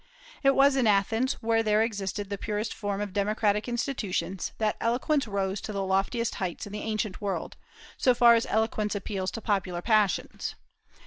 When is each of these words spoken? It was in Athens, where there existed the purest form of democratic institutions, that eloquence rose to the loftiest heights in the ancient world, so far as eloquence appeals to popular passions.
It 0.41 0.55
was 0.55 0.75
in 0.75 0.87
Athens, 0.87 1.33
where 1.43 1.61
there 1.61 1.83
existed 1.83 2.31
the 2.31 2.37
purest 2.39 2.73
form 2.73 3.01
of 3.01 3.13
democratic 3.13 3.67
institutions, 3.69 4.51
that 4.57 4.75
eloquence 4.81 5.27
rose 5.27 5.61
to 5.61 5.71
the 5.71 5.83
loftiest 5.85 6.33
heights 6.41 6.65
in 6.65 6.73
the 6.73 6.81
ancient 6.81 7.21
world, 7.21 7.55
so 7.97 8.15
far 8.15 8.33
as 8.33 8.47
eloquence 8.49 8.95
appeals 8.95 9.29
to 9.29 9.41
popular 9.41 9.83
passions. 9.83 10.55